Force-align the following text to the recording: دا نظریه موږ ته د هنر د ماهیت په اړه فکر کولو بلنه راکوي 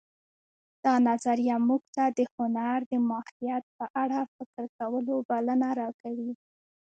دا 0.83 0.93
نظریه 1.09 1.55
موږ 1.67 1.83
ته 1.95 2.03
د 2.17 2.19
هنر 2.35 2.79
د 2.91 2.93
ماهیت 3.09 3.63
په 3.77 3.85
اړه 4.03 4.19
فکر 4.35 4.63
کولو 4.77 5.15
بلنه 5.29 5.67
راکوي 5.79 6.33